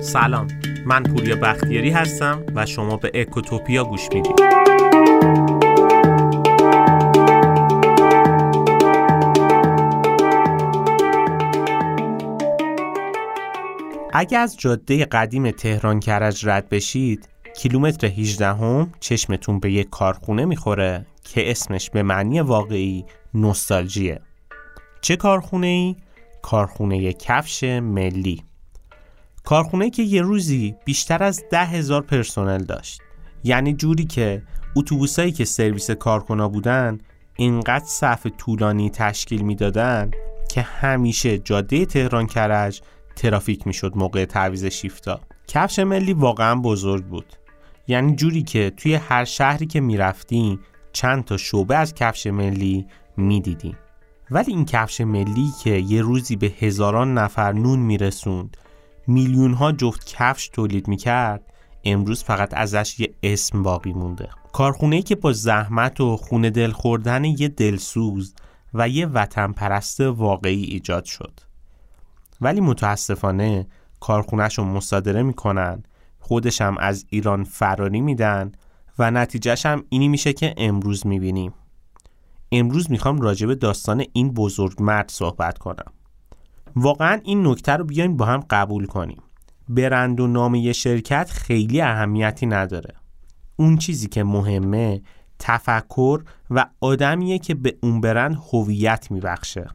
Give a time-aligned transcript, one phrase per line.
[0.00, 0.48] سلام.
[0.86, 4.40] من پوریا بختیاری هستم و شما به اکوتوپیا گوش می‌دید.
[14.12, 20.44] اگه از جاده قدیم تهران کرج رد بشید کیلومتر 18 هم چشمتون به یک کارخونه
[20.44, 24.20] می‌خوره که اسمش به معنی واقعی نوستالژیه.
[25.00, 25.96] چه کارخونه ای؟
[26.42, 28.42] کارخونه کفش ملی.
[29.44, 33.00] کارخونه که یه روزی بیشتر از ده هزار پرسنل داشت.
[33.44, 34.42] یعنی جوری که
[34.76, 36.98] اتوبوسایی که سرویس کارکنا بودن
[37.36, 40.10] اینقدر صف طولانی تشکیل می‌دادن
[40.50, 42.80] که همیشه جاده تهران کرج
[43.16, 45.20] ترافیک می‌شد موقع تعویز شیفتا.
[45.48, 47.36] کفش ملی واقعا بزرگ بود.
[47.86, 50.60] یعنی جوری که توی هر شهری که می‌رفتیم
[50.92, 53.76] چند تا شعبه از کفش ملی می‌دیدیم
[54.30, 58.56] ولی این کفش ملی که یه روزی به هزاران نفر نون میرسوند
[59.06, 61.52] میلیون ها جفت کفش تولید می‌کرد
[61.84, 64.28] امروز فقط ازش یه اسم باقی مونده.
[64.52, 68.34] کارخونه که با زحمت و خونه دل خوردن یه دلسوز
[68.74, 71.40] و یه وطن پرست واقعی ایجاد شد.
[72.40, 73.66] ولی متاسفانه
[74.00, 75.82] کارخونهش رو مصادره می‌کنن
[76.18, 78.52] خودش هم از ایران فراری میدن
[78.98, 81.52] و نتیجهش هم اینی میشه که امروز می‌بینیم.
[82.52, 85.92] امروز می‌خوام راجع داستان این بزرگ مرد صحبت کنم.
[86.76, 89.22] واقعا این نکته رو بیایم با هم قبول کنیم.
[89.68, 92.94] برند و نام یه شرکت خیلی اهمیتی نداره.
[93.56, 95.02] اون چیزی که مهمه
[95.38, 99.68] تفکر و آدمیه که به اون برند هویت میبخشه.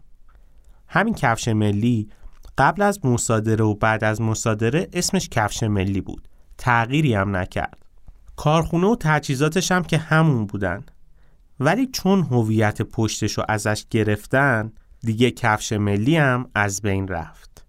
[0.87, 2.09] همین کفش ملی
[2.57, 6.27] قبل از مصادره و بعد از مصادره اسمش کفش ملی بود.
[6.57, 7.85] تغییری هم نکرد.
[8.35, 10.83] کارخونه و تجهیزاتش هم که همون بودن.
[11.63, 17.65] ولی چون هویت پشتش رو ازش گرفتن دیگه کفش ملی هم از بین رفت.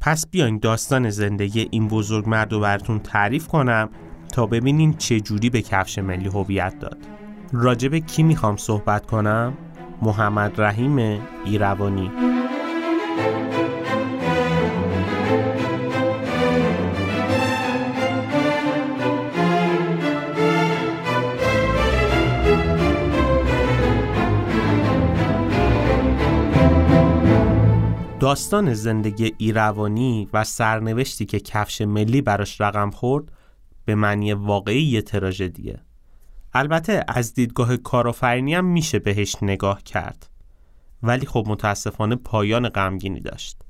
[0.00, 3.88] پس بیاین داستان زندگی این بزرگ مرد رو براتون تعریف کنم
[4.32, 6.98] تا ببینین چه جوری به کفش ملی هویت داد.
[7.52, 9.58] راجب کی می‌خوام صحبت کنم؟
[10.02, 12.39] محمد رحیم ایروانی.
[28.30, 33.32] داستان زندگی ایروانی و سرنوشتی که کفش ملی براش رقم خورد
[33.84, 35.80] به معنی واقعی یه تراژدیه.
[36.52, 40.30] البته از دیدگاه کارآفرینی هم میشه بهش نگاه کرد.
[41.02, 43.62] ولی خب متاسفانه پایان غمگینی داشت.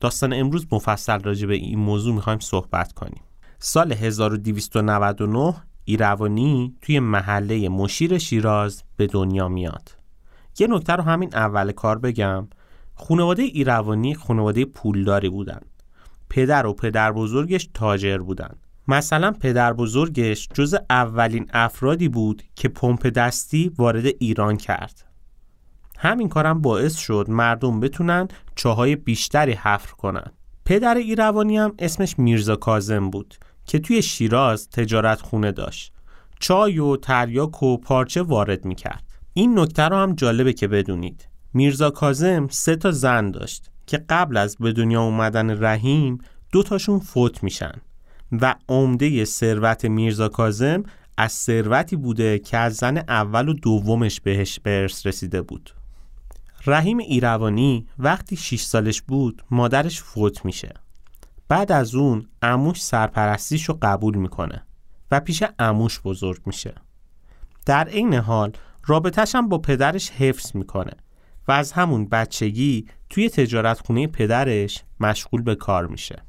[0.00, 3.22] داستان امروز مفصل راجع به این موضوع می‌خوایم صحبت کنیم.
[3.58, 9.90] سال 1299 ایروانی توی محله مشیر شیراز به دنیا میاد.
[10.58, 12.48] یه نکته رو همین اول کار بگم
[12.94, 15.60] خانواده ایروانی خانواده پولداری بودن.
[16.30, 18.54] پدر و پدر بزرگش تاجر بودن.
[18.88, 25.04] مثلا پدر بزرگش جز اولین افرادی بود که پمپ دستی وارد ایران کرد.
[25.98, 30.32] همین کارم باعث شد مردم بتونن چاهای بیشتری حفر کنن.
[30.64, 33.34] پدر ایروانی هم اسمش میرزا کازم بود
[33.66, 35.92] که توی شیراز تجارت خونه داشت.
[36.40, 39.04] چای و تریاک و پارچه وارد می‌کرد.
[39.32, 41.28] این نکته رو هم جالبه که بدونید.
[41.54, 46.18] میرزا کازم سه تا زن داشت که قبل از به دنیا اومدن رحیم
[46.52, 47.72] دو تاشون فوت میشن
[48.32, 50.82] و عمده ثروت میرزا کازم
[51.16, 55.74] از ثروتی بوده که از زن اول و دومش بهش به رسیده بود.
[56.66, 60.74] رحیم ایروانی وقتی 6 سالش بود مادرش فوت میشه.
[61.48, 64.62] بعد از اون اموش سرپرستیش رو قبول می‌کنه
[65.10, 66.74] و پیش اموش بزرگ میشه.
[67.66, 68.52] در این حال
[68.86, 70.92] رابطش هم با پدرش حفظ می‌کنه.
[71.48, 76.22] و از همون بچگی توی تجارت خونه پدرش مشغول به کار میشه.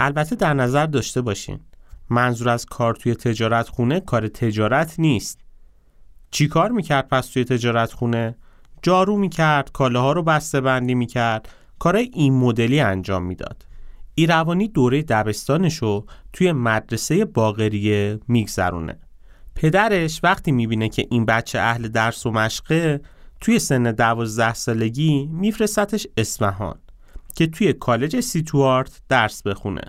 [0.00, 1.60] البته در نظر داشته باشین
[2.10, 5.40] منظور از کار توی تجارت خونه کار تجارت نیست.
[6.30, 8.36] چی کار می‌کرد پس توی تجارت خونه؟
[8.82, 13.66] جارو می‌کرد، کالاها رو بسته بندی می‌کرد کارای این مدلی انجام می‌داد.
[14.14, 18.98] ایروانی دوره دبستانشو توی مدرسه باغریه میگذرونه.
[19.54, 23.00] پدرش وقتی می‌بینه که این بچه اهل درس و مشقه
[23.40, 26.78] توی سن دوازده سالگی میفرستتش اسفهان
[27.36, 29.82] که توی کالج سیتوارت درس بخونه.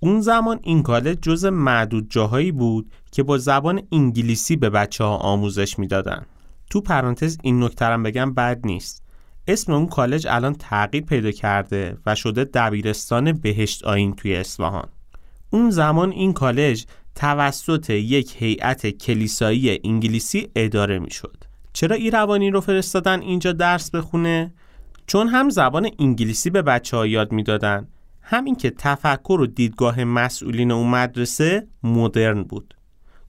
[0.00, 5.16] اون زمان این کالج جز معدود جاهایی بود که با زبان انگلیسی به بچه ها
[5.16, 6.26] آموزش می‌دادن.
[6.70, 9.02] تو پرانتز این نکترم بگم بد نیست.
[9.48, 14.88] اسم اون کالج الان تغییر پیدا کرده و شده دبیرستان بهشت آین توی اصفهان.
[15.50, 21.44] اون زمان این کالج توسط یک هیئت کلیسایی انگلیسی اداره می‌شد.
[21.72, 24.54] چرا ایروانی رو فرستادن اینجا درس بخونه؟
[25.06, 27.88] چون هم زبان انگلیسی به بچه ها یاد می‌دادن
[28.22, 32.74] همین که تفکر و دیدگاه مسئولین اون مدرسه مدرن بود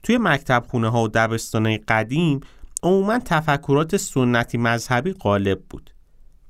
[0.02, 2.40] توی مکتب خونه ها و دبستانه قدیم
[2.82, 5.90] عموما تفکرات سنتی مذهبی غالب بود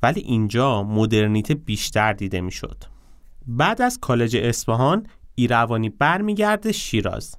[0.03, 2.85] ولی اینجا مدرنیته بیشتر دیده می‌شد.
[3.47, 7.37] بعد از کالج اصفهان ایروانی برمیگرده شیراز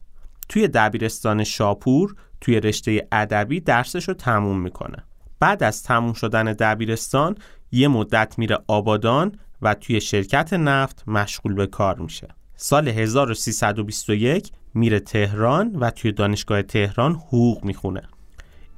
[0.49, 5.03] توی دبیرستان شاپور توی رشته ادبی درسش رو تموم می‌کنه.
[5.39, 7.35] بعد از تموم شدن دبیرستان
[7.71, 12.27] یه مدت میره آبادان و توی شرکت نفت مشغول به کار میشه.
[12.55, 18.01] سال 1321 میره تهران و توی دانشگاه تهران حقوق می‌خونه.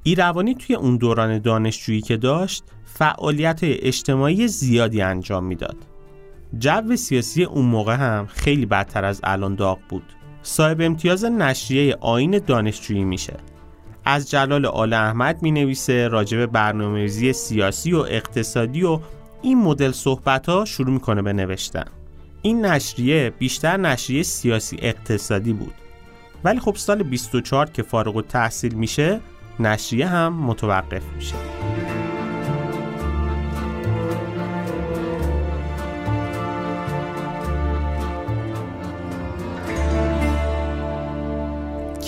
[0.02, 5.76] ایروانی توی اون دوران دانشجویی که داشت فعالیت اجتماعی زیادی انجام می‌داد.
[6.58, 10.02] جو سیاسی اون موقع هم خیلی بدتر از الان داغ بود.
[10.48, 13.36] صاحب امتیاز نشریه آین دانشجویی میشه.
[14.04, 19.00] از جلال آل احمد می نویسه راجب برنامه‌ریزی سیاسی و اقتصادی و
[19.42, 21.84] این مدل صحبت ها شروع می‌کنه به نوشتن.
[22.42, 25.74] این نشریه بیشتر نشریه سیاسی اقتصادی بود.
[26.44, 29.20] ولی خب سال 24 که فارغ و تحصیل میشه
[29.60, 31.34] نشریه هم متوقف میشه.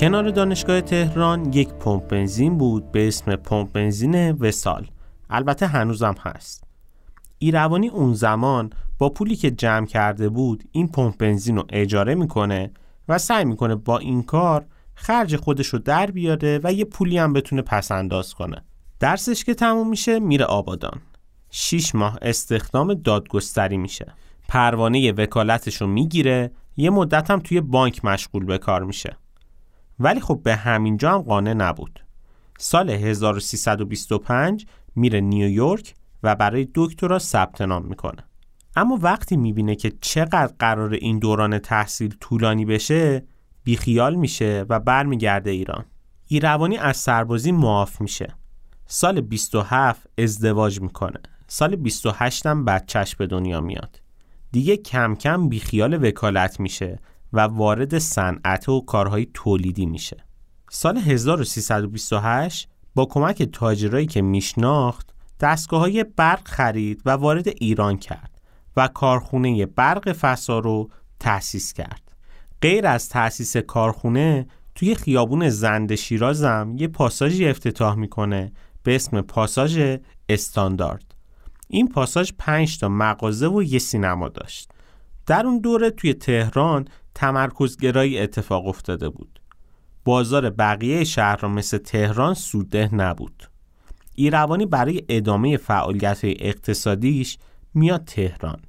[0.01, 4.91] کنار دانشگاه تهران یک پمپ بنزین بود به اسم پمپ بنزین وسال
[5.31, 6.65] البته هنوزم هست.
[7.39, 12.71] ایروانی اون زمان با پولی که جمع کرده بود این پمپ بنزین رو اجاره می‌کنه
[13.09, 17.33] و سعی می‌کنه با این کار خرج خودش رو در بیاره و یه پولی هم
[17.33, 18.65] بتونه پس انداز کنه.
[19.01, 21.01] درسش که تموم میشه میره آبادان.
[21.51, 24.15] شیش ماه استخدام دادگستری میشه.
[24.49, 29.17] پروانه وکالتش رو می‌گیره یه مدت هم توی بانک مشغول به کار میشه.
[30.01, 32.05] ولی خب به همینجا هم قانع نبود.
[32.59, 34.67] سال 1325
[34.97, 38.25] میره نیویورک و برای دکترا ثبت نام می‌کنه.
[38.77, 43.25] اما وقتی می‌بینه که چقدر قرار این دوران تحصیل طولانی بشه
[43.65, 45.85] بیخیال میشه و برمیگرده ایران.
[46.27, 48.35] ایروانی از سربازی معاف میشه.
[48.87, 51.21] سال 27 ازدواج می‌کنه.
[51.47, 54.01] سال 28 هم بچهش به دنیا میاد.
[54.53, 56.99] دیگه کم کم بیخیال وکالت میشه
[57.33, 60.25] و وارد صنعت و کارهای تولیدی میشه.
[60.71, 68.41] سال 1328 با کمک تاجرایی که میشناخت دستگاه های برق خرید و وارد ایران کرد
[68.77, 70.91] و کارخونه برق فسا رو
[71.21, 72.03] تأسیس کرد.
[72.63, 78.53] غیر از تأسیس کارخونه توی خیابون زند شیرازم یه پاساژی افتتاح می‌کنه
[78.83, 79.97] به اسم پاساژ
[80.29, 81.15] استاندارد.
[81.69, 84.71] این پاساژ پنج تا مغازه و یه سینما داشت.
[85.27, 89.41] در اون دوره توی تهران تمرکزگرایی اتفاق افتاده بود.
[90.05, 93.51] بازار بقیه شهر مثل تهران سوده نبود.
[94.15, 97.39] ایروانی برای ادامه فعالیت اقتصادیش
[97.75, 98.61] میاد تهران.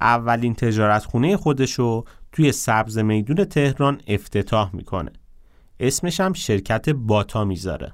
[0.00, 5.12] اولین تجارت خونه خودشو توی سبز میدون تهران افتتاح می‌کنه.
[5.80, 7.92] اسمش هم شرکت باتا می‌ذاره.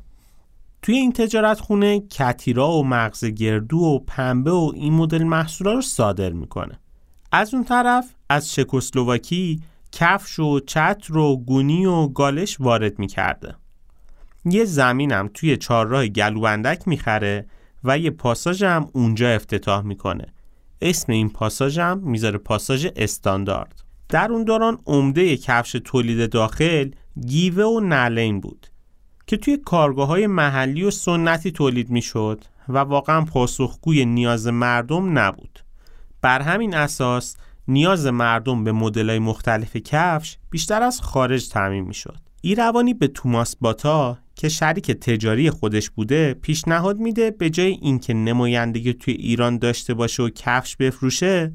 [0.82, 5.82] توی این تجارت خونه کتیرا و مغز گردو و پنبه و این مدل محصولا رو
[5.82, 6.80] صادر می‌کنه.
[7.32, 9.62] از اون طرف از چکسلواکی
[9.94, 13.54] کفش و چتر و گونی و گالش وارد می‌کرده.
[14.44, 17.46] یه زمینم توی چهارراه گلوبندک می‌خره
[17.84, 20.26] و یه پاساژ هم اونجا افتتاح می‌کنه.
[20.82, 23.84] اسم این پاساژ هم می‌ذاره پاساژ استاندارد.
[24.08, 26.90] در اون دوران عمده کفش تولید داخل
[27.26, 28.66] گیوه و نلین بود
[29.26, 35.64] که توی کارگاه های محلی و سنتی تولید می‌شد و واقعا پاسخگوی نیاز مردم نبود.
[36.20, 37.36] بر همین اساس
[37.68, 42.18] نیاز مردم به مدل‌های مختلف کفش بیشتر از خارج تعمین می‌شد.
[42.40, 48.92] ایروانی به توماس باتا که شریک تجاری خودش بوده پیشنهاد میده به جای اینکه نمایندگی
[48.92, 51.52] توی ایران داشته باشه و کفش بفروشه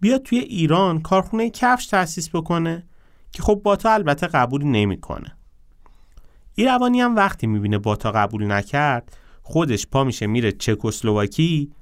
[0.00, 2.86] بیاد توی ایران کارخونه کفش تأسیس بکنه
[3.32, 5.36] که خب باتا البته قبول نمی‌کنه.
[6.54, 11.72] ایروانی هم وقتی می‌بینه باتا قبول نکرد خودش پا میشه میره چکسلواکی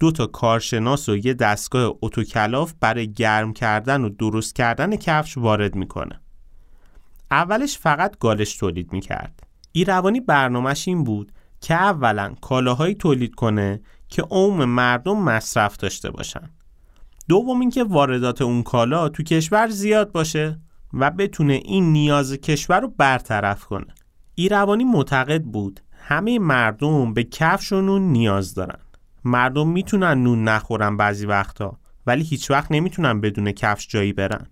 [0.00, 5.74] دو تا کارشناس و یه دستگاه اتوکلاف برای گرم کردن و درست کردن کفش وارد
[5.74, 6.20] می‌کنه.
[7.30, 9.46] اولش فقط گالش تولید می‌کرد.
[9.72, 16.50] ایروانی برنامهش این بود که اولا کالاهایی تولید کنه که عموم مردم مصرف داشته باشن.
[17.28, 20.60] دوم اینکه واردات اون کالا تو کشور زیاد باشه
[20.92, 23.94] و بتونه این نیاز کشور رو برطرف کنه.
[24.34, 28.78] ایروانی معتقد بود همه مردم به کفش نیاز دارن.
[29.24, 34.46] مردم می‌تونن نون نخورن بعضی وقتا ولی هیچ وقت نمی‌تونن بدون کفش جایی برن.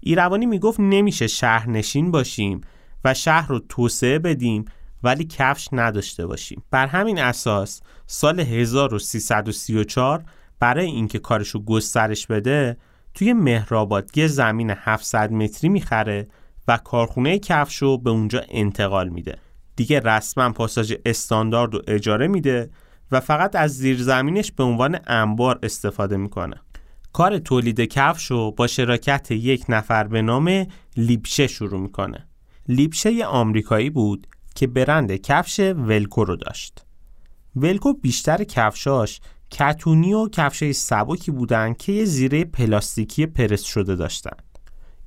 [0.00, 2.60] ایروانی می‌گفت نمیشه شهرنشین باشیم
[3.04, 4.64] و شهر رو توسعه بدیم
[5.02, 10.24] ولی کفش نداشته باشیم بر همین اساس سال 1334
[10.60, 12.76] برای اینکه کارشو گسترش بده
[13.14, 16.26] توی مهرآباد یه زمین 700 متری می‌خره
[16.68, 19.38] و کارخونه کفشو به اونجا انتقال میده
[19.76, 22.70] دیگه رسما پاساژ استاندارد رو اجاره میده
[23.14, 26.56] و فقط از زیرزمینش به عنوان انبار استفاده می‌کنه.
[27.12, 30.66] کار تولید کفش رو با شراکت یک نفر به نام
[30.96, 32.28] لیبشه شروع می‌کنه.
[32.68, 36.84] لیبشه یه آمریکایی بود که برند کفش ولکو رو داشت.
[37.56, 44.36] ولکو بیشتر کفشاش کتونی و کفشای سبکی بودن که یه زیره پلاستیکی پرس شده داشتن.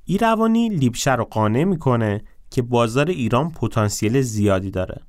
[0.04, 5.00] ایروانی لیبشه رو قانع می‌کنه که بازار ایران پتانسیل زیادی داره.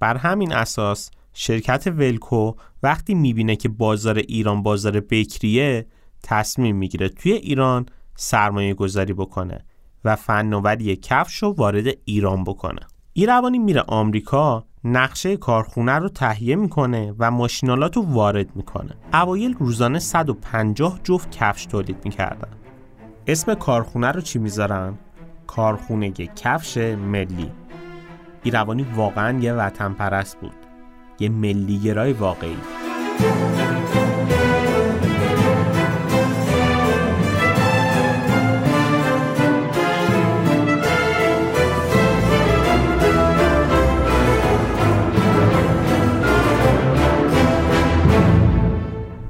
[0.00, 5.86] بر همین اساس شرکت ولکو وقتی می‌بینه که بازار ایران بازار بکریه
[6.22, 7.86] تصمیم می‌گیره توی ایران
[8.16, 9.64] سرمایه گذاری بکنه
[10.04, 12.80] و فناوری کفش رو وارد ایران بکنه.
[13.12, 18.90] ایروانی میره آمریکا نقشه کارخونه رو تهیه می‌کنه و ماشینالات رو وارد می‌کنه.
[19.12, 22.48] اوایل روزانه 150 جفت کفش تولید می‌کردن.
[23.26, 24.98] اسم کارخونه رو چی می‌ذارن؟
[25.46, 27.50] کارخونه کفش ملی.
[28.42, 30.63] ایروانی واقعا یه وطن پرست بود.
[31.18, 32.56] یه ملیگرای واقعی.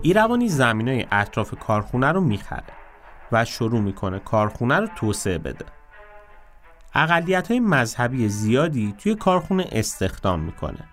[0.02, 2.62] ایروانی زمین های اطراف کارخونه رو می‌خره
[3.32, 5.64] و شروع می‌کنه کارخونه رو توسعه بده.
[6.94, 10.88] اقلیت های مذهبی زیادی توی کارخونه استخدام می‌کنه.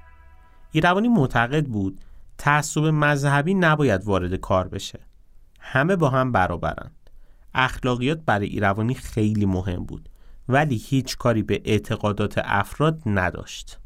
[0.71, 2.01] ایروانی معتقد بود
[2.37, 4.99] تعصب مذهبی نباید وارد کار بشه.
[5.59, 7.09] همه با هم برابرند
[7.53, 10.09] اخلاقیات برای ایروانی خیلی مهم بود
[10.49, 13.79] ولی هیچ کاری به اعتقادات افراد نداشت.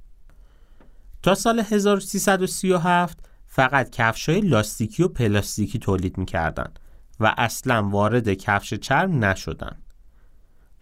[1.24, 6.74] تا سال 1337 فقط کفش های لاستیکی و پلاستیکی تولید می‌کردن
[7.20, 9.78] و اصلا وارد کفش چرم نشدن.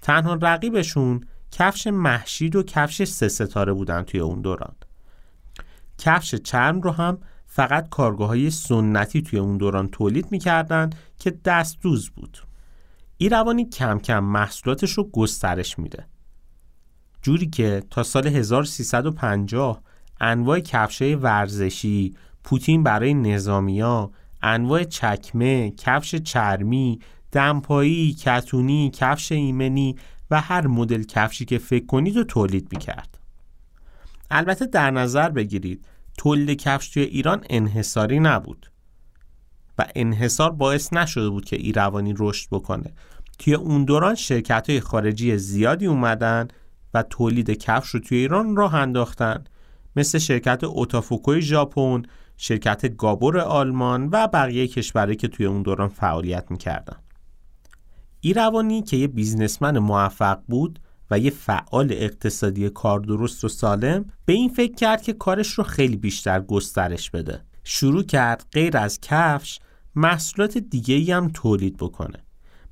[0.02, 4.76] تنها رقیبشون کفش محشید و کفش سه ستاره بودن توی اون دوران.
[5.98, 12.10] کفش چرم رو هم فقط کارگاه های سنتی توی اون دوران تولید می‌کردن که دستدوز
[12.10, 12.38] بود
[13.18, 16.06] ایروانی کم کم محصولاتش رو گسترش میده
[17.22, 19.82] جوری که تا سال 1350
[20.22, 27.00] انواع کفشه ورزشی، پوتین برای نظامیا، انواع چکمه، کفش چرمی،
[27.32, 29.96] دمپایی، کتونی، کفش ایمنی
[30.32, 33.20] و هر مدل کفشی که فکر کنید رو تولید می‌کرد.
[34.36, 35.86] البته در نظر بگیرید
[36.18, 38.72] تولید کفش توی ایران انحصاری نبود
[39.80, 42.94] و انحصار باعث نشده بود که ایروانی رشد بکنه.
[43.40, 46.48] توی اون دوران شرکت های خارجی زیادی اومدن
[46.94, 49.44] و تولید کفش رو توی ایران راه انداختن.
[49.96, 52.04] مثل شرکت اوتافوکوی ژاپن،
[52.38, 56.98] شرکت گابور آلمان و بقیه کشورهایی که توی اون دوران فعالیت می‌کردن.
[58.22, 60.80] ایروانی که یه بیزنسمن موفق بود
[61.12, 65.64] و یه فعال اقتصادی کار درست و سالم به این فکر کرد که کارش رو
[65.64, 67.42] خیلی بیشتر گسترش بده.
[67.64, 69.60] شروع کرد غیر از کفش
[69.96, 72.24] محصولات دیگه هم تولید بکنه.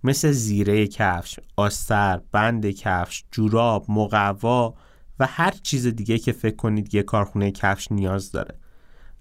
[0.04, 4.76] مثل زیره کفش، آستر، بند کفش، جوراب، مقوا
[5.20, 8.56] و هر چیز دیگه که فکر کنید یه کارخونه کفش نیاز داره.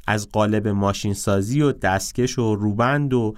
[0.07, 3.35] از قالب ماشین سازی و دستکش و روبند و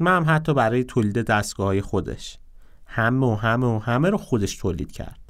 [0.00, 2.38] هم حتی برای تولید دستگاه خودش.
[2.94, 5.20] همه و همه و همه رو خودش تولید کرد.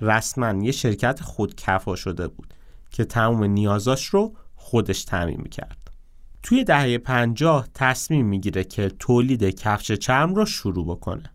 [0.00, 2.54] رسما یه شرکت خودکفا شده بود
[2.90, 5.90] که تمام نیازاش رو خودش تعمین کرد
[6.42, 11.30] توی دهه پنجاه تصمیم می‌گیره که تولید کفش چرم رو شروع بکنه.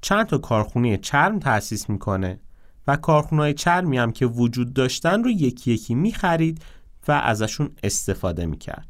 [0.00, 2.40] چند تا کارخونه چرم تأسیس می‌کنه
[2.86, 6.62] و کارخونه چرمی هم که وجود داشتن رو یکی یکی می‌خرید
[7.08, 8.88] و ازشون استفاده می‌کرد.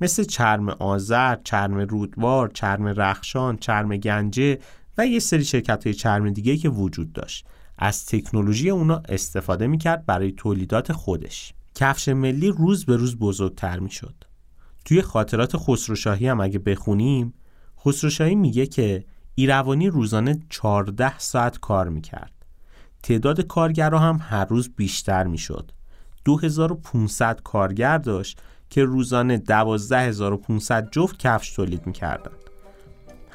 [0.00, 4.58] مثل چرم آذر، چرم رودوار، چرم رخشان، چرم گنجه
[4.98, 7.46] و یه سری شرکت های چرم دیگه که وجود داشت.
[7.78, 11.52] از تکنولوژی اونا استفاده می‌کرد برای تولیدات خودش.
[11.74, 14.14] کفش ملی روز به روز بزرگتر می‌شد.
[14.84, 17.34] توی خاطرات خسروشاهی هم اگه بخونیم
[17.80, 22.32] خسروشاهی میگه که ایروانی روزانه 14 ساعت کار می‌کرد.
[23.02, 25.72] تعداد کارگرها هم هر روز بیشتر می‌شد.
[26.24, 28.40] 2500 کارگر داشت
[28.70, 32.47] که روزانه 12500 جفت کفش تولید می‌کردند.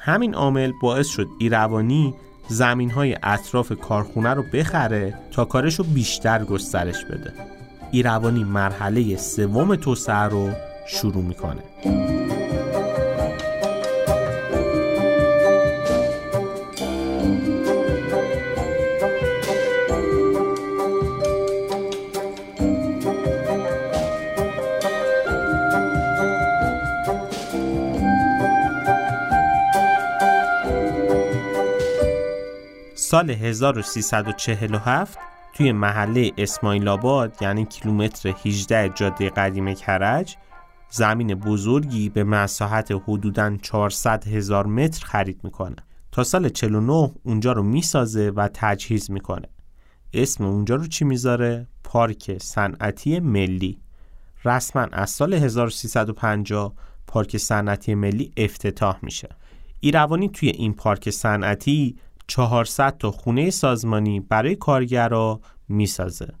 [0.04, 2.14] همین عامل باعث شد ایروانی
[2.48, 7.32] زمین های اطراف کارخونه رو بخره تا کارش رو بیشتر گسترش بده.
[7.90, 10.50] ایروانی مرحله سوم توسعه رو
[10.86, 12.13] شروع می‌کنه.
[33.24, 35.18] سال 1347
[35.52, 40.36] توی محله اسماعیل آباد یعنی کیلومتر 18 جاده قدیم کرج
[40.90, 45.76] زمین بزرگی به مساحت حدوداً 400 هزار متر خرید می‌کنه.
[46.12, 49.48] تا سال 49 اونجا رو می‌سازه و تجهیز می‌کنه.
[50.12, 53.78] اسم اونجا رو چی می‌ذاره؟ پارک صنعتی ملی.
[54.44, 56.74] رسما از سال 1350
[57.06, 59.28] پارک صنعتی ملی افتتاح میشه.
[59.80, 66.34] ایروانی توی این پارک صنعتی 400 تا خونه سازمانی برای کارگرا می‌سازه.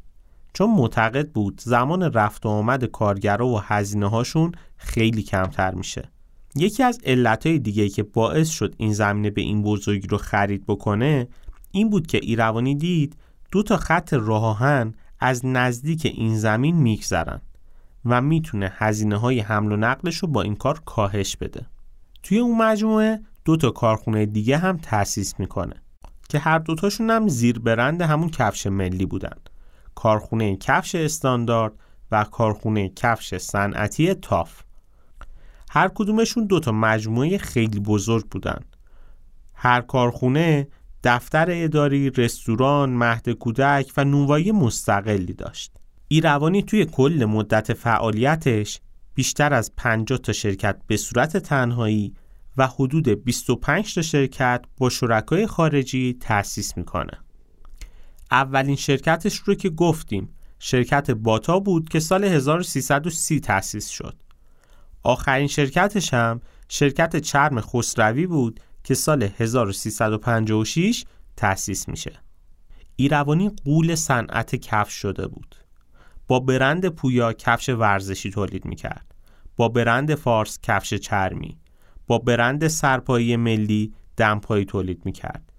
[0.52, 6.10] چون معتقد بود زمان رفت و آمد کارگرا و هزینه هاشون خیلی کمتر میشه.
[6.56, 11.28] یکی از علتهای دیگه که باعث شد این زمینه به این بزرگی رو خرید بکنه
[11.70, 13.16] این بود که ایروانی دید
[13.52, 17.40] دو تا خط راهان از نزدیک این زمین میگذرن
[18.04, 21.66] و می‌تونه هزینه های حمل و نقلش رو با این کار کاهش بده.
[22.22, 25.82] توی اون مجموعه دو تا کارخونه دیگه هم تأسیس می‌کنه
[26.28, 29.36] که هر دوتاشون هم زیر برند همون کفش ملی بودن.
[29.94, 31.72] کارخونه کفش استاندارد
[32.10, 34.62] و کارخونه کفش صنعتی تاف.
[35.70, 38.60] هر کدومشون دو تا مجموعه خیلی بزرگ بودن.
[39.54, 40.68] هر کارخونه
[41.04, 45.76] دفتر اداری، رستوران، مهد کودک و نونوایی مستقلی داشت.
[46.08, 48.80] ایروانی توی کل مدت فعالیتش
[49.14, 52.14] بیشتر از 50 تا شرکت به صورت تنهایی
[52.56, 57.18] و حدود 25 تا شرکت با شرکای خارجی تأسیس می‌کنه.
[58.30, 64.16] اولین شرکتش رو که گفتیم شرکت باتا بود که سال 1330 تأسیس شد.
[65.02, 71.04] آخرین شرکتش هم شرکت چرم خسروی بود که سال 1356
[71.36, 72.12] تأسیس میشه.
[72.96, 75.56] ایروانی قول صنعت کفش شده بود.
[76.28, 79.14] با برند پویا کفش ورزشی تولید می‌کرد.
[79.56, 81.58] با برند فارس کفش چرمی.
[82.06, 85.52] با برند سرپایی ملی دمپایی تولید می‌کرد.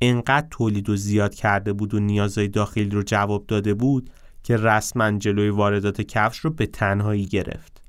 [0.00, 4.10] انقدر تولید و زیاد کرده بود و نیازهای داخلی رو جواب داده بود
[4.42, 7.82] که رسما جلوی واردات کفش رو به تنهایی گرفت.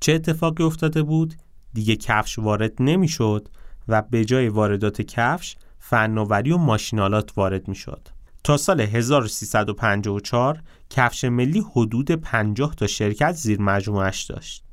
[0.00, 1.34] چه اتفاقی افتاده بود؟
[1.74, 3.48] دیگه کفش وارد نمی‌شد
[3.88, 8.08] و به جای واردات کفش فناوری و ماشینالات وارد می‌شد.
[8.44, 14.64] تا سال 1354 کفش ملی حدود 50 تا شرکت زیر مجموعش داشت.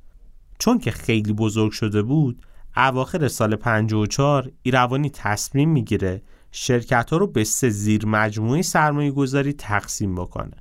[0.59, 2.41] چون که خیلی بزرگ شده بود،
[2.77, 9.53] اواخر سال 54 ایروانی تصمیم می‌گیره شرکت ها رو به سه زیر مجموعه سرمایه گذاری
[9.53, 10.55] تقسیم بکنه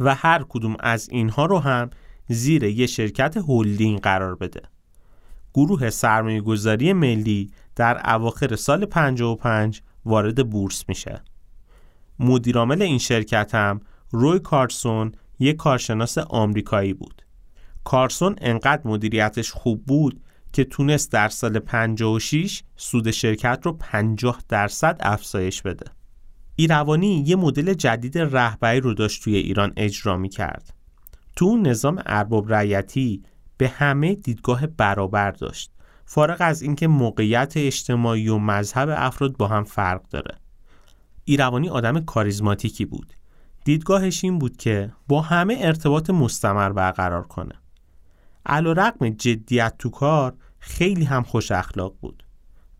[0.00, 1.90] و هر کدوم از اینها رو هم
[2.28, 4.62] زیر یه شرکت هولدینگ قرار بده.
[5.54, 11.22] گروه سرمایه گذاری ملی در اواخر سال 55 وارد بورس میشه.
[12.18, 17.22] مدیرعامل این شرکت هم روی کارسون یک کارشناس آمریکایی بود.
[17.84, 20.20] کارسون انقدر مدیریتش خوب بود
[20.52, 25.86] که تونست در سال 56 سود شرکت رو 50 درصد افزایش بده.
[26.56, 30.74] ایروانی یه مدل جدید رهبری رو داشت توی ایران اجرا می کرد.
[31.36, 33.22] تو نظام ارباب رعیتی
[33.56, 35.72] به همه دیدگاه برابر داشت
[36.04, 40.34] فارغ از اینکه موقعیت اجتماعی و مذهب افراد با هم فرق داره
[41.24, 43.12] ایروانی آدم کاریزماتیکی بود
[43.64, 47.54] دیدگاهش این بود که با همه ارتباط مستمر برقرار کنه
[48.46, 50.34] علا رقم جدیت تو کار
[50.64, 52.24] خیلی هم خوش اخلاق بود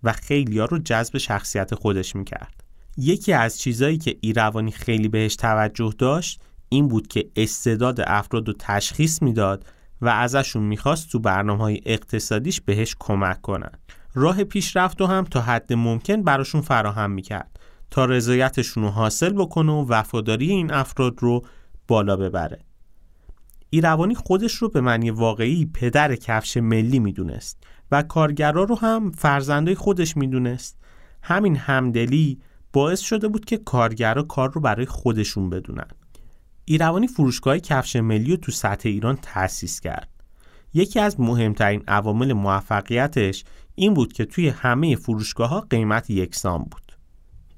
[0.03, 2.64] و خیلی ها رو جذب شخصیت خودش می‌کرد.
[2.97, 8.55] یکی از چیزایی که ایروانی خیلی بهش توجه داشت این بود که استعداد افراد رو
[8.59, 9.66] تشخیص می‌داد
[10.01, 13.73] و ازشون می‌خواست تو برنامه های اقتصادیش بهش کمک کنن.
[14.14, 19.73] راه پیشرفت رو هم تا حد ممکن براشون فراهم می‌کرد تا رضایتشون رو حاصل بکنه
[19.73, 21.42] و وفاداری این افراد رو
[21.88, 22.59] بالا ببره.
[23.74, 29.74] ایروانی خودش رو به معنی واقعی پدر کفش ملی می‌دونست و کارگرا رو هم فرزندای
[29.74, 30.78] خودش می‌دونست
[31.22, 32.38] همین همدلی
[32.72, 35.87] باعث شده بود که کارگرا کار رو برای خودشون بدونن
[36.64, 40.08] ایروانی فروشگاه کفش ملی رو تو سطح ایران تأسیس کرد.
[40.74, 46.98] یکی از مهمترین عوامل موفقیتش این بود که توی همه فروشگاه ها قیمت یکسان بود.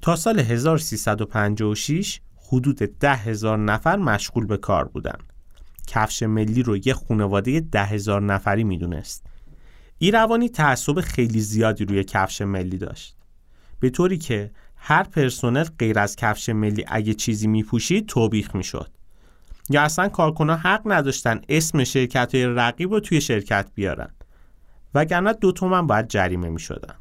[0.01, 5.17] تا سال 1356 حدود ده هزار نفر مشغول به کار بودن.
[5.85, 9.25] کفش ملی رو یه خانواده ده هزار نفری می‌دونست.
[9.97, 13.17] ایروانی تعصب خیلی زیادی روی کفش ملی داشت.
[13.79, 18.91] به طوری که هر پرسنل غیر از کفش ملی اگه چیزی میپوشید توبیخ می‌شد.
[19.69, 24.09] یا اصلا کارکنان حق نداشتن اسم شرکت های رقیب رو توی شرکت بیارن.
[24.93, 26.95] وگرنه دو تومن باید جریمه می‌شدن.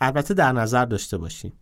[0.00, 1.52] البته در نظر داشته باشین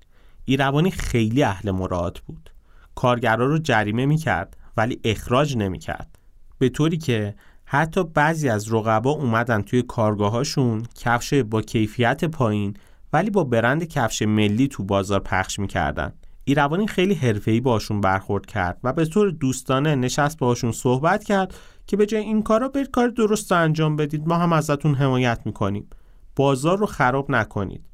[0.44, 2.50] ایروانی خیلی اهل مراعات بود.
[2.94, 6.17] کارگرا رو جریمه می‌کرد ولی اخراج نمی‌کرد.
[6.59, 12.75] به طوری که حتی بعضی از رقبا اومدن توی کارگاهاشون کفش با کیفیت پایین
[13.12, 16.12] ولی با برند کفش ملی تو بازار پخش می‌کردن.
[16.44, 21.55] ایروانی خیلی حرفه‌ای باشون برخورد کرد و به طور دوستانه نشست باشون صحبت کرد
[21.87, 25.87] که به جای این کارا برید کار درست انجام بدید ما هم ازتون حمایت می‌کنیم.
[26.37, 27.85] بازار رو خراب نکنید.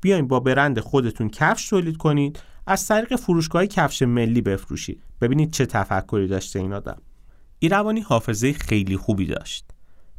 [0.00, 5.02] بیاین با برند خودتون کفش تولید کنید از طریق فروشگاه کفش ملی بفروشید.
[5.20, 6.96] ببینید چه تفکری داشته این آدم.
[7.64, 9.64] ایروانی حافظه خیلی خوبی داشت.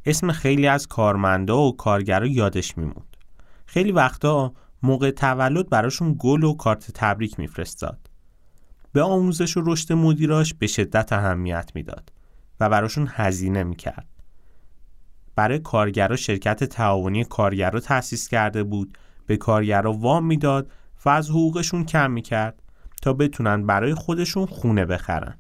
[0.06, 3.18] اسم خیلی از کارمندا و کارگرا یادش میموند.
[3.66, 4.54] خیلی وقتا
[4.84, 8.10] موقع تولد براشون گل و کارت تبریک میفرستاد.
[8.94, 12.12] به آموزش و رشد مدیراش به شدت اهمیت می‌داد
[12.60, 14.08] و براشون هزینه می‌کرد.
[15.36, 20.72] برای کارگرا شرکت تعاونی کارگرا تأسیس کرده بود به کارگرا وام می‌داد
[21.06, 22.62] و از حقوقشون کم می‌کرد
[23.02, 25.38] تا بتونن برای خودشون خونه بخرن.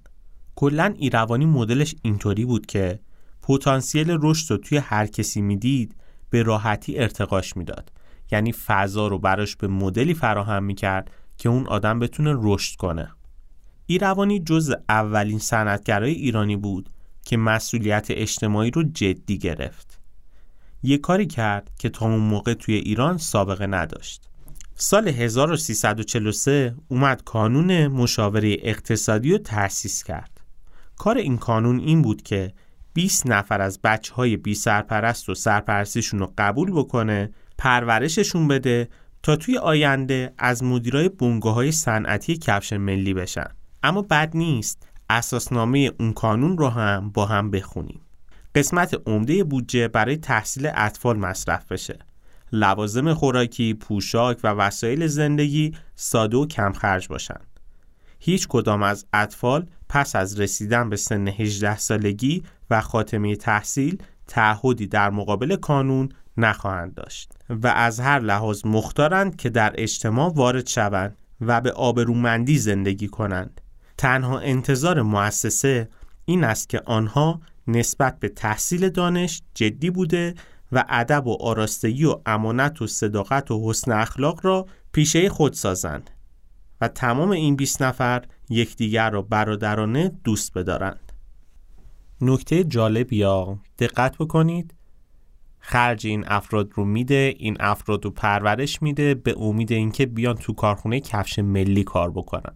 [0.56, 3.00] کلا ایروانی مدلش اینطوری بود که
[3.42, 5.96] پتانسیل رشد رو توی هر کسی می‌دید
[6.30, 7.92] به راحتی ارتقاش می‌داد.
[8.32, 13.12] یعنی فضا رو براش به مدلی فراهم می‌کرد که اون آدم بتونه رشد کنه.
[13.86, 16.90] ایروانی جز اولین صنعتگرای ایرانی بود
[17.26, 20.00] که مسئولیت اجتماعی رو جدی گرفت.
[20.84, 24.30] یه کاری کرد که تا اون موقع توی ایران سابقه نداشت.
[24.76, 30.35] سال 1343 اومد کانون مشاوره اقتصادی رو تأسیس کرد.
[30.98, 32.54] کار این کانون این بود که
[32.94, 38.90] 20 نفر از بچه های بی سرپرست و سرپرستیشون رو قبول بکنه پرورششون بده
[39.24, 43.48] تا توی آینده از مدیرای بنگاه های صنعتی کفش ملی بشن.
[43.84, 48.02] اما بد نیست اساسنامه اون کانون رو هم با هم بخونیم.
[48.56, 52.00] قسمت عمده بودجه برای تحصیل اطفال مصرف بشه.
[52.52, 57.60] لوازم خوراکی، پوشاک و وسایل زندگی ساده و کم خرج باشند.
[58.20, 64.88] هیچ کدام از اطفال پس از رسیدن به سن 18 سالگی و خاتمه تحصیل تعهدی
[64.88, 71.18] در مقابل کانون نخواهند داشت و از هر لحاظ مختارند که در اجتماع وارد شوند
[71.42, 73.62] و به آبرومندی زندگی کنند.
[73.98, 75.90] تنها انتظار مؤسسه
[76.26, 80.36] این است که آنها نسبت به تحصیل دانش جدی بوده
[80.72, 86.10] و ادب و آراستگی و امانت و صداقت و حسن اخلاق را پیشه خود سازند
[86.82, 91.12] و تمام این 20 نفر یکدیگر را برادرانه دوست بدارند.
[92.22, 94.74] نکته جالب یا دقت بکنید
[95.60, 100.54] خرج این افراد رو میده این افراد رو پرورش میده به امید اینکه بیان تو
[100.54, 102.56] کارخونه کفش ملی کار بکنن.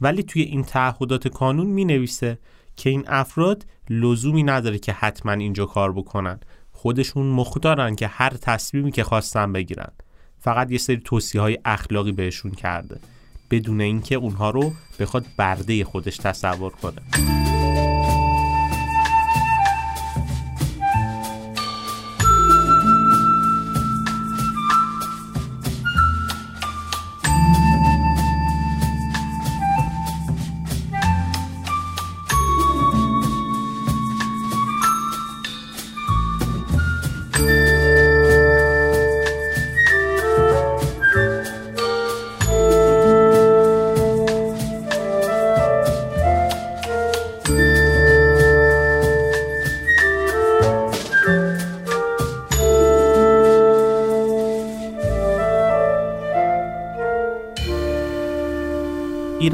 [0.00, 2.38] ولی توی این تعهدات کانون می نویسه
[2.76, 6.40] که این افراد لزومی نداره که حتما اینجا کار بکنن.
[6.72, 9.92] خودشون مختارن که هر تصمیمی که خواستن بگیرن.
[10.38, 13.00] فقط یه سری توصیه های اخلاقی بهشون کرده.
[13.52, 17.02] بدون اینکه اونها رو بخواد برده خودش تصور کنه.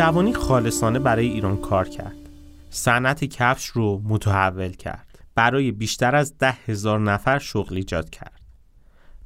[0.08, 2.16] ایروانی خالصانه برای ایران کار کرد.
[2.70, 5.18] صنعت کفش رو متحول کرد.
[5.34, 8.40] برای بیشتر از ده هزار نفر شغل ایجاد کرد.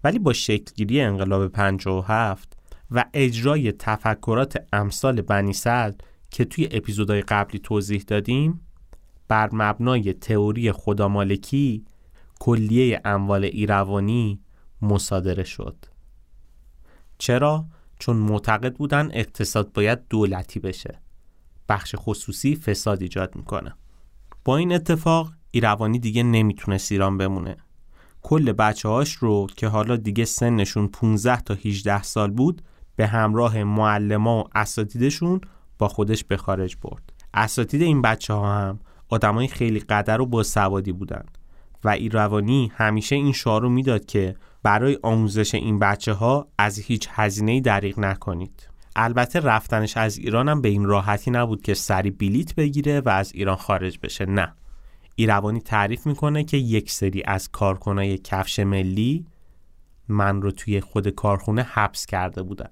[0.04, 2.56] ولی با شکلگیری انقلاب 57
[2.90, 5.92] و اجرای تفکرات امثال بنی سل
[6.30, 8.60] که توی اپیزودهای قبلی توضیح دادیم
[9.28, 11.84] بر مبنای تئوری خدامالکی
[12.40, 14.40] کلیه اموال ایروانی
[14.82, 15.76] مصادره شد.
[17.18, 17.66] چرا؟
[18.02, 21.00] چون معتقد بودن اقتصاد باید دولتی بشه.
[21.68, 23.74] بخش خصوصی فساد ایجاد می‌کنه.
[24.44, 27.56] با این اتفاق ایروانی دیگه نمی‌تونست ایران بمونه.
[28.22, 32.62] کل بچه هاش رو که حالا دیگه سنشون 15 تا 18 سال بود
[32.96, 35.40] به همراه معلما و اساتیدشون
[35.78, 37.12] با خودش به خارج برد.
[37.34, 41.24] اساتید این بچه ها هم آدمای خیلی قدر و با سوادی بودن
[41.84, 47.09] و ایروانی همیشه این شعار رو می‌داد که برای آموزش این بچه ها از هیچ
[47.11, 48.68] هزینه‌ای دریغ نکنید.
[48.96, 53.33] البته رفتنش از ایران هم به این راحتی نبود که سری بلیت بگیره و از
[53.35, 54.55] ایران خارج بشه نه.
[55.14, 59.27] ایروانی تعریف می‌کنه که یک سری از کارکنای کفش ملی
[60.09, 62.70] من رو توی خود کارخونه حبس کرده بودن.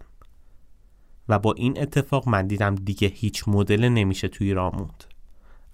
[1.28, 5.04] و با این اتفاق من دیدم دیگه هیچ مدل نمیشه توی ایران موند.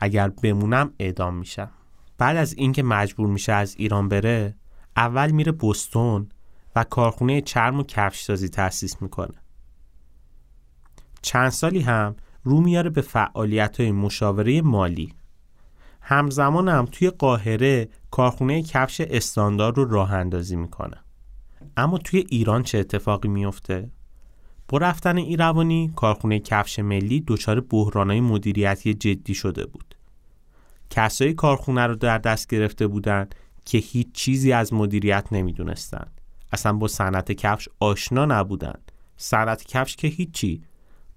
[0.01, 1.71] اگر بمونم اعدام میشم.
[2.19, 4.55] بعد از اینکه مجبور میشه از ایران بره
[4.97, 6.29] اول میره بوستون
[6.77, 9.35] و کارخونه چرم و کفش سازی تأسیس می‌کنه.
[11.23, 15.15] چند سالی هم رو میاره به فعالیت های مشاوره مالی.
[16.01, 20.97] همزمان هم توی قاهره کارخونه کفش استاندار رو راه اندازی می‌کنه.
[21.77, 23.91] اما توی ایران چه اتفاقی میفته؟
[24.69, 29.95] با رفتن ایروانی کارخونه کفش ملی دچار بحرانهای مدیریتی جدی شده بود.
[30.91, 33.35] کسایی کارخونه رو در دست گرفته بودند
[33.67, 36.21] که هیچ چیزی از مدیریت نمی‌دونستند.
[36.53, 38.93] اصلا با صنعت کفش آشنا نبودند.
[39.17, 40.63] صنعت کفش که هیچی.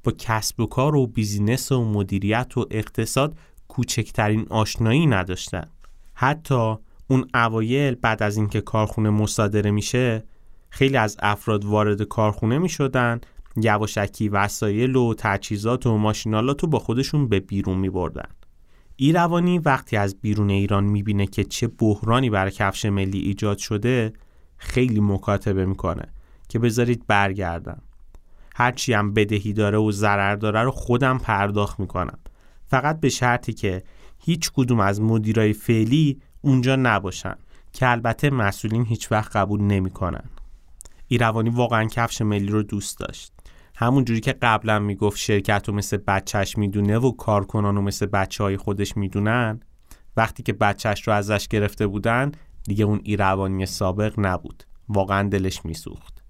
[0.03, 5.65] با کسب و کار و بیزینس و مدیریت و اقتصاد کوچکترین آشنایی نداشتن
[6.13, 6.75] حتی
[7.07, 10.23] اون اوایل بعد از اینکه کارخونه مصادره میشه
[10.69, 13.21] خیلی از افراد وارد کارخونه می‌شدن
[13.57, 18.29] یواشکی وسایل و تجهیزات و ماشینالات رو با خودشون به بیرون می بردن.
[19.01, 24.13] ایروانی وقتی از بیرون ایران می‌بینه که چه بحرانی برای کفش ملی ایجاد شده
[24.57, 26.03] خیلی مکاتبه می‌کنه
[26.49, 27.81] که بذارید برگردم.
[28.55, 32.19] هرچی هم بدهی داره و ضرر داره رو خودم پرداخت می‌کنم.
[32.65, 33.83] فقط به شرطی که
[34.19, 37.35] هیچ کدوم از مدیرای فعلی اونجا نباشن
[37.73, 40.23] که البته مسئولین هیچ وقت قبول نمی‌کنن.
[41.07, 43.33] ایروانی واقعا کفش ملی رو دوست داشت.
[43.81, 48.43] همون جوری که قبلا می‌گفت شرکت رو مثل بچهش می‌دونه و کارکنان رو مثل بچه
[48.43, 49.59] های خودش می‌دونن
[50.17, 52.31] وقتی که بچهش رو ازش گرفته بودن
[52.63, 54.63] دیگه اون ایروانی سابق نبود.
[54.89, 56.23] واقعا دلش میسوخت.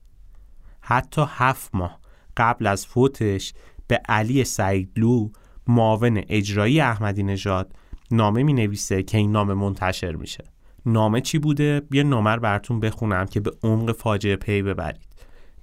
[0.82, 2.00] حتی هفت ماه
[2.38, 3.54] قبل از فوتش
[3.88, 5.30] به علی سعیدلو
[5.68, 7.74] معاون اجرایی احمدی نژاد
[8.12, 10.44] نامه می نویسه که این نامه منتشر میشه.
[10.86, 15.09] نامه چی بوده؟ بیا نامه براتون بخونم که به عمق فاجعه پی ببرید.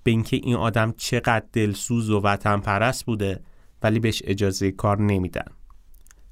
[0.06, 3.40] به اینکه این آدم چقدر دلسوز و وطن پرست بوده
[3.82, 5.44] ولی بهش اجازه کار نمیدن.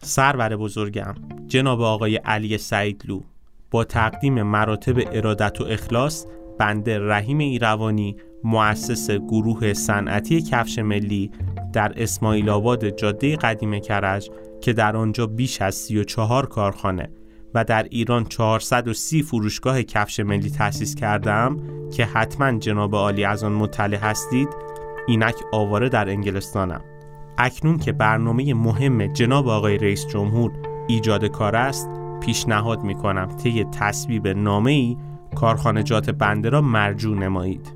[0.02, 1.14] سرور بزرگم
[1.46, 3.20] جناب آقای علی سعیدلو
[3.70, 6.26] با تقدیم مراتب ارادت و اخلاص
[6.58, 11.30] بنده رحیم ایروانی مؤسس گروه صنعتی کفش ملی
[11.72, 17.10] در اسماعیل آباد جاده قدیم کرج که در آنجا بیش از 34 کارخانه
[17.54, 21.58] و در ایران 430 فروشگاه کفش ملی تأسیس کردم
[21.96, 24.48] که حتما جناب عالی از آن مطلع هستید
[25.06, 26.80] اینک آواره در انگلستانم.
[27.38, 30.52] اکنون که برنامه مهم جناب آقای رئیس جمهور
[30.88, 31.90] ایجاد کار است
[32.20, 34.96] پیشنهاد می کنم طی تصویب نامه ای
[35.34, 37.72] کارخانجات بنده را مرجوع نمایید.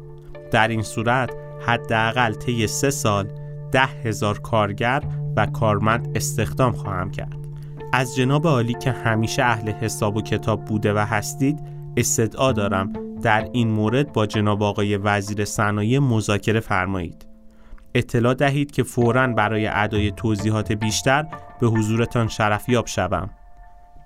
[0.53, 1.31] در این صورت
[1.67, 3.29] حداقل طی سه سال
[3.73, 5.03] ده هزار کارگر
[5.37, 7.48] و کارمند استخدام خواهم کرد.
[7.93, 11.59] از جناب عالی که همیشه اهل حساب و کتاب بوده و هستید
[11.97, 12.93] استدعا دارم.
[13.23, 17.27] در این مورد با جناب آقای وزیر صنایع مذاکره فرمایید.
[17.95, 21.27] اطلاع دهید که فوراً برای ادای توضیحات بیشتر
[21.61, 23.31] به حضورتان شرفیاب شوم.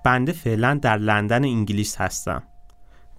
[0.05, 2.43] بنده فعلا در لندن انگلیس هستم.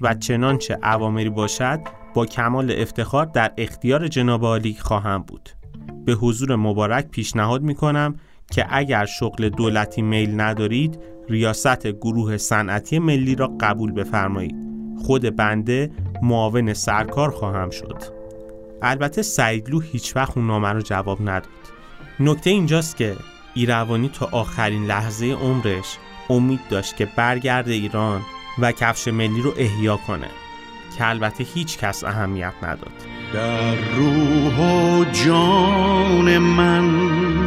[0.01, 1.79] و چنانچه عوامری باشد
[2.13, 5.49] با کمال افتخار در اختیار جناب عالی خواهم بود.
[6.05, 8.15] به حضور مبارک پیشنهاد می کنم
[8.55, 14.55] که اگر شغل دولتی میل ندارید ریاست گروه صنعتی ملی را قبول بفرمایید.
[14.97, 18.03] خود بنده معاون سرکار خواهم شد.
[18.81, 21.47] البته سعیدلو هیچ وقت اون نامه رو جواب نداد.
[22.19, 23.15] نکته اینجاست که
[23.53, 25.97] ایروانی تا آخرین لحظه عمرش
[26.29, 28.21] امید داشت که برگرد ایران
[28.59, 30.27] و کفش ملی رو احیا کنه
[30.97, 32.93] که البته هیچ کس اهمیت نداد.
[33.33, 37.42] در روح و جان من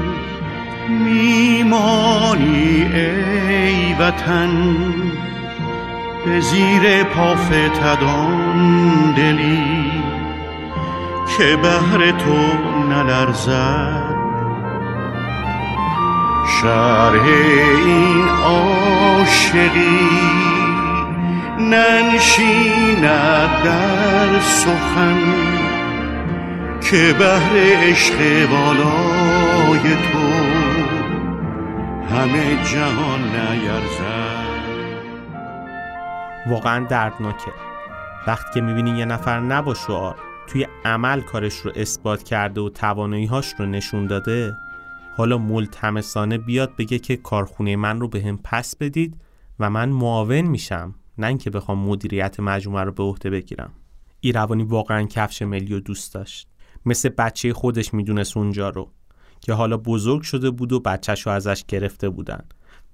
[0.88, 4.76] میمانی ای وطن
[6.26, 8.56] به زیر پافتدان
[9.16, 9.92] دلی
[11.38, 12.38] که بهر تو
[12.88, 14.16] نلرزد.
[16.62, 17.24] شرح
[17.86, 20.00] این عاشقی
[21.60, 23.02] ننشیند
[23.64, 25.18] در سخن
[26.90, 28.16] که بهر عشق
[28.50, 30.55] بالای تو.
[32.10, 34.46] همه جهان نیرزد.
[36.46, 37.52] واقعا دردناکه.
[38.26, 40.16] وقتی که می‌بینی یه نفر نبا شعار
[40.46, 44.56] توی عمل کارش رو اثبات کرده و تواناییهاش رو نشون داده
[45.16, 49.20] حالا ملتمسانه بیاد بگه که کارخونه من رو به هم پس بدید
[49.60, 53.72] و من معاون میشم نه اینکه بخوام مدیریت مجموعه رو به عهده بگیرم.
[54.20, 56.48] ایروانی واقعا کفش ملی و دوست داشت.
[56.86, 58.90] مثل بچه خودش می‌دونست اونجا رو.
[59.40, 62.44] که حالا بزرگ شده بود و بچهش رو ازش گرفته بودن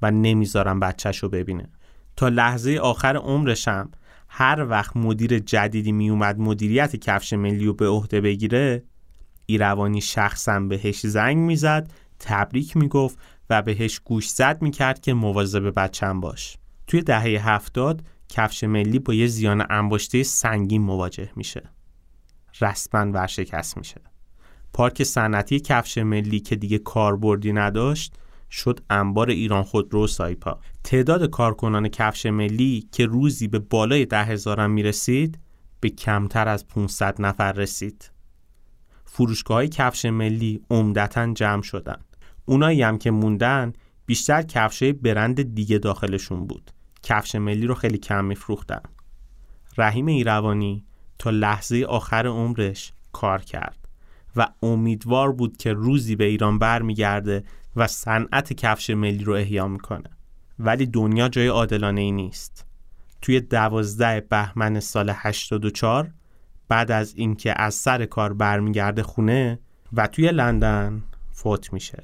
[0.03, 1.69] و نمی‌ذارم بچهش رو ببینه.
[2.17, 3.91] تا لحظه آخر عمرشم
[4.29, 8.83] هر وقت مدیر جدیدی میومد مدیریت کفش ملی رو به عهده بگیره
[9.47, 13.19] ایروانی شخصا بهش زنگ می‌زد تبریک می‌گفت
[13.51, 16.57] و بهش گوش زد می‌کرد که مواظب بچم باش.
[16.87, 21.63] توی دهه هفتاد کفش ملی با یه زیان انباشته سنگین مواجه میشه.
[22.61, 24.12] رسما ورشکست میشه.
[24.75, 28.15] پارک صنعتی کفش ملی که دیگه کاربردی نداشت
[28.51, 30.61] شد انبار ایران خودرو سایپا.
[30.85, 35.39] تعداد کارکنان کفش ملی که روزی به بالای ده هزارم می‌رسید
[35.81, 38.11] به کمتر از 500 نفر رسید.
[39.05, 42.01] فروشگاه های کفش ملی عمدتا جمع شدن
[42.45, 43.73] اونایی هم که موندن
[44.07, 46.71] بیشتر کفش برند دیگه داخلشون بود.
[47.03, 48.83] کفش ملی رو خیلی کم میفروختن.
[49.79, 50.85] رحیم ایروانی
[51.19, 53.82] تا لحظه آخر عمرش کار کرد.
[54.37, 57.45] و امیدوار بود که روزی به ایران برمیگرده
[57.77, 60.11] و صنعت کفش ملی رو احیا می‌کنه.
[60.59, 62.67] ولی دنیا جای عادلانه ای نیست.
[63.23, 66.11] توی دوازده بهمن سال 84
[66.69, 69.59] بعد از اینکه از سر کار برمیگرده خونه
[69.93, 72.03] و توی لندن فوت میشه.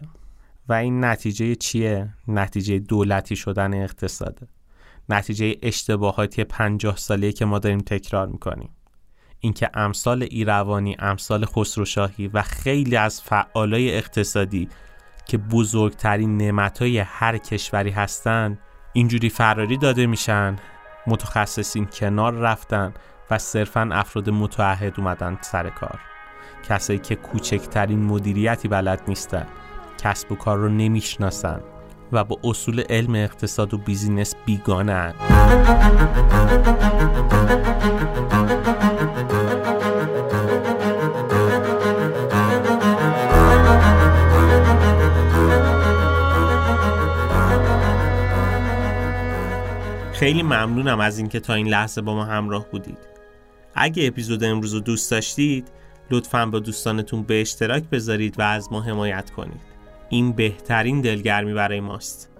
[0.69, 4.49] و این نتیجه چیه؟ نتیجه دولتی شدن اقتصاده
[5.09, 8.71] نتیجه اشتباهاتی پنجاه ساله که ما داریم تکرار می‌کنیم.
[9.41, 14.69] اینکه امثال ایروانی، امثال خسروشاهی و خیلی از فعالای اقتصادی
[15.27, 18.59] که بزرگترین نعمتهای هر کشوری هستن
[18.93, 20.57] اینجوری فراری داده میشن
[21.07, 22.95] متخصصین کنار رفتن
[23.31, 26.01] و صرفا افراد متعهد اومدن سر کار.
[26.69, 29.47] کسایی که کوچکترین مدیریتی بلد نیستن
[29.99, 31.61] کسب و کار رو نمی‌شناسن.
[32.13, 35.15] و با اصول علم اقتصاد و بیزینس بیگانه
[50.13, 52.99] خیلی ممنونم از اینکه تا این لحظه با ما همراه بودید.
[53.75, 55.69] اگه اپیزود امروز رو دوست داشتید
[56.11, 59.68] لطفا با دوستانتون به اشتراک بذارید و از ما حمایت کنید.
[60.09, 62.31] این بهترین دلگرمی برای ماست.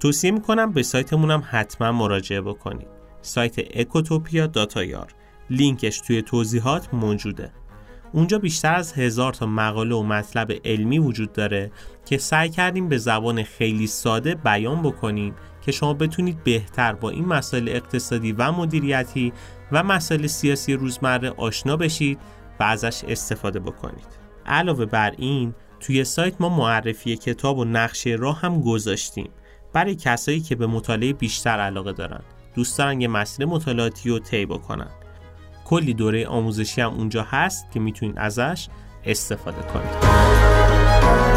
[0.00, 2.88] توصیه می‌کنم به سایتمون هم حتما مراجعه بکنید.
[3.22, 5.14] سایت اکوتوپیا داتایار
[5.50, 7.52] لینکش توی توضیحات موجوده.
[8.12, 11.70] اونجا بیشتر از هزار تا مقاله و مطلب علمی وجود داره
[12.04, 17.26] که سعی کردیم به زبان خیلی ساده بیان بکنیم که شما بتونید بهتر با این
[17.26, 19.32] مسائل اقتصادی و مدیریتی
[19.72, 22.18] و مسائل سیاسی روزمره آشنا بشید
[22.60, 24.06] و ازش استفاده بکنید.
[24.46, 29.30] علاوه بر این توی سایت ما معرفی کتاب و نقشه راه هم گذاشتیم.
[29.72, 32.20] برای کسایی که به مطالعه بیشتر علاقه دارن.
[32.54, 34.90] دوست دارن یه مسیر مطالعاتی رو طی بکنن.
[35.64, 38.68] کلی دوره آموزشی هم اونجا هست که می‌تونید ازش
[39.04, 41.29] استفاده کنید.